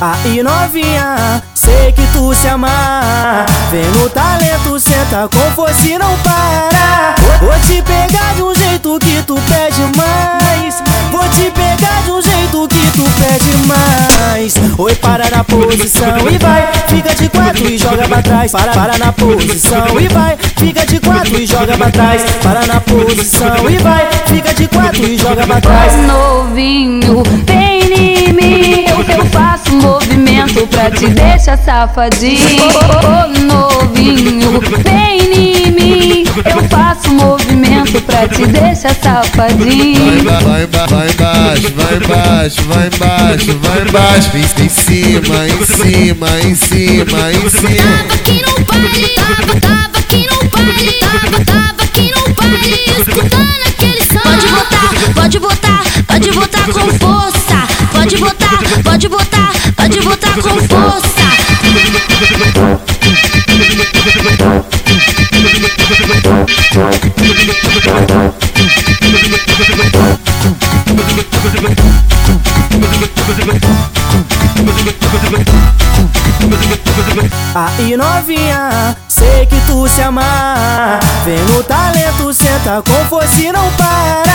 [0.00, 6.16] Aí novinha, sei que tu se amar Vem no talento, senta com força e não
[6.18, 7.16] para.
[7.40, 10.82] Vou te pegar de um jeito que tu pede mais.
[11.10, 14.54] Vou te pegar de um jeito que tu pede mais.
[14.78, 16.68] Oi, para na posição e vai.
[16.86, 18.52] Fica de quatro e joga pra trás.
[18.52, 20.38] Para, para na posição e vai.
[20.56, 22.22] Fica de quatro e joga pra trás.
[22.42, 24.08] Para na posição e vai.
[24.26, 25.92] Fica de quatro e joga pra trás.
[26.06, 27.97] Novinho, vem
[30.98, 32.68] te deixar safadinho
[33.04, 40.24] oh, novinho, vem em mim Eu faço movimento pra te deixar safadinho.
[40.24, 46.40] Vai, vai, vai embaixo, vai embaixo, vai embaixo, vai embaixo Em, em cima, em cima,
[46.42, 48.37] em cima, em cima
[58.48, 61.28] botar, pode botar, pode botar com força.
[77.54, 83.70] Aí novinha, sei que tu se amar Vem no talento, senta com força e não
[83.72, 84.27] para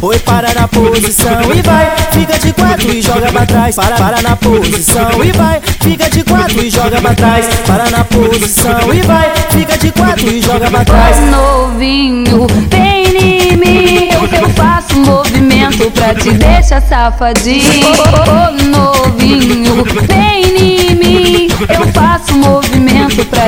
[0.00, 4.22] Oi, para na posição e vai Fica de quatro e joga pra trás Para, para
[4.22, 9.02] na posição e vai Fica de quatro e joga pra trás Para na posição e
[9.02, 11.16] vai Fica de quatro e joga pra trás.
[11.30, 17.92] Novinho, vem em mim Eu, eu faço movimento pra te deixar safadinho.
[18.28, 20.87] Oh, novinho, vem em mim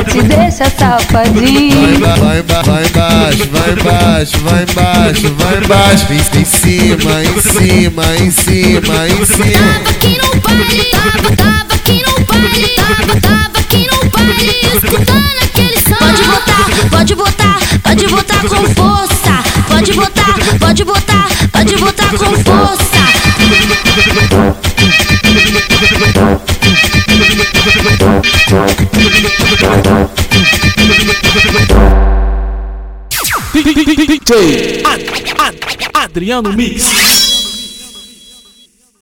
[0.05, 6.41] te deixar safadinho Vai, vai, vai, vai embaixo, vai embaixo, vai embaixo, vai embaixo Em,
[6.41, 9.59] em cima, em cima, em cima, em cima.
[9.59, 15.43] Tava aqui no baile, tava, tava aqui no baile Tava, tava aqui no baile, escutando
[15.43, 15.97] aquele som.
[15.99, 19.43] Pode botar, pode botar, pode botar com força.
[19.69, 23.01] Pode botar, pode botar, pode botar com força
[33.53, 35.03] DJ Ad-
[35.37, 37.40] Ad- Adriano Mix.